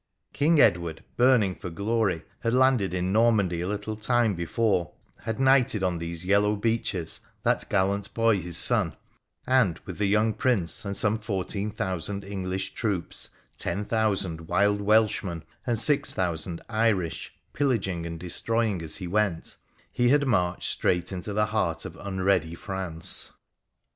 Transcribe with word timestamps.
King 0.33 0.59
Edward, 0.59 1.03
burning 1.15 1.53
for 1.53 1.69
glory, 1.69 2.23
had 2.39 2.55
landed 2.55 2.91
in 2.91 3.11
Nor 3.13 3.31
mandy 3.31 3.61
a 3.61 3.67
little 3.67 3.95
time 3.95 4.33
before, 4.33 4.93
had 5.25 5.39
knighted 5.39 5.83
on 5.83 5.99
these 5.99 6.25
yellow 6.25 6.55
beaches 6.55 7.19
that 7.43 7.69
gallant 7.69 8.11
boy 8.15 8.39
his 8.41 8.57
son, 8.57 8.95
and 9.45 9.77
with 9.85 9.99
the 9.99 10.07
young 10.07 10.33
Prince 10.33 10.85
and 10.85 10.97
some 10.97 11.19
fourteen 11.19 11.69
thousand 11.69 12.23
English 12.23 12.73
troops, 12.73 13.29
ten 13.59 13.85
thousand 13.85 14.47
wild 14.47 14.81
Welshmen, 14.81 15.43
and 15.67 15.77
six 15.77 16.11
thousand 16.11 16.61
Irish, 16.67 17.33
pillaging 17.53 18.07
and 18.07 18.19
destroying 18.19 18.81
as 18.81 18.95
he 18.95 19.05
went, 19.05 19.55
he 19.91 20.09
had 20.09 20.25
marched 20.25 20.71
straight 20.71 21.11
into 21.11 21.31
the 21.31 21.45
heart 21.53 21.85
of 21.85 21.95
unready 21.97 22.55
France. 22.55 23.33